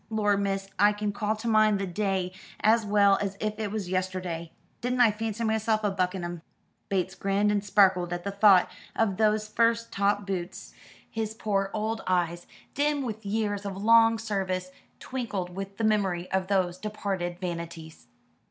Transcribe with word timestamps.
Lor, 0.09 0.35
miss, 0.35 0.67
I 0.79 0.93
can 0.93 1.11
call 1.11 1.35
to 1.35 1.47
mind 1.47 1.77
the 1.77 1.85
day 1.85 2.31
as 2.61 2.87
well 2.87 3.19
as 3.21 3.37
if 3.39 3.59
it 3.59 3.69
was 3.71 3.87
yesterday. 3.87 4.51
Didn't 4.81 4.99
I 4.99 5.11
fancy 5.11 5.43
myself 5.43 5.83
a 5.83 5.91
buck 5.91 6.15
in 6.15 6.23
'em." 6.23 6.41
Bates 6.89 7.13
grinned 7.13 7.51
and 7.51 7.63
sparkled 7.63 8.11
at 8.11 8.23
the 8.23 8.31
thought 8.31 8.67
of 8.95 9.17
those 9.17 9.47
first 9.47 9.91
top 9.91 10.25
boots. 10.25 10.73
His 11.07 11.35
poor 11.35 11.69
old 11.71 12.01
eyes, 12.07 12.47
dim 12.73 13.03
with 13.03 13.27
years 13.27 13.63
of 13.63 13.77
long 13.77 14.17
service, 14.17 14.71
twinkled 14.99 15.55
with 15.55 15.77
the 15.77 15.83
memory 15.83 16.31
of 16.31 16.47
those 16.47 16.79
departed 16.79 17.37
vanities. 17.39 18.07